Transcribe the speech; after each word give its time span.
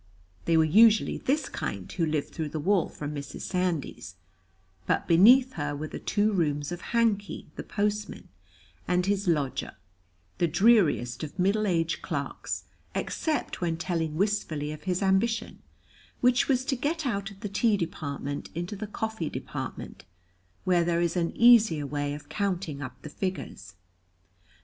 They 0.45 0.57
were 0.57 0.63
usually 0.63 1.19
this 1.19 1.47
kind 1.47 1.91
who 1.91 2.07
lived 2.07 2.33
through 2.33 2.49
the 2.49 2.59
wall 2.59 2.89
from 2.89 3.13
Mrs. 3.13 3.41
Sandys, 3.41 4.15
but 4.87 5.07
beneath 5.07 5.53
her 5.53 5.75
were 5.75 5.89
the 5.89 5.99
two 5.99 6.31
rooms 6.33 6.71
of 6.71 6.81
Hankey, 6.89 7.45
the 7.55 7.61
postman, 7.61 8.27
and 8.87 9.05
his 9.05 9.27
lodger, 9.27 9.77
the 10.39 10.47
dreariest 10.47 11.21
of 11.23 11.37
middle 11.37 11.67
aged 11.67 12.01
clerks 12.01 12.63
except 12.95 13.61
when 13.61 13.77
telling 13.77 14.15
wistfully 14.15 14.71
of 14.71 14.85
his 14.85 15.03
ambition, 15.03 15.61
which 16.19 16.47
was 16.47 16.65
to 16.65 16.75
get 16.75 17.05
out 17.05 17.29
of 17.29 17.41
the 17.41 17.47
tea 17.47 17.77
department 17.77 18.49
into 18.55 18.75
the 18.75 18.87
coffee 18.87 19.29
department, 19.29 20.05
where 20.63 20.83
there 20.83 20.99
is 21.01 21.15
an 21.15 21.31
easier 21.37 21.85
way 21.85 22.15
of 22.15 22.27
counting 22.27 22.81
up 22.81 22.99
the 23.03 23.09
figures. 23.11 23.75